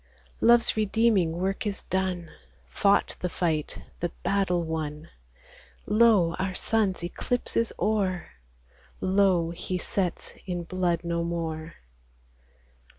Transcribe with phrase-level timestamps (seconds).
[0.39, 2.31] Love's redeeming work is done,
[2.69, 5.09] Fought the fight, the battle won;
[5.85, 6.33] Lo!
[6.39, 8.29] our Sun's eclipse is o'er:
[8.99, 9.51] Lo!
[9.51, 11.75] He sets in blood no more.